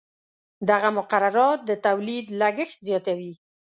[0.69, 3.33] دغه مقررات د تولید لګښت زیاتوي.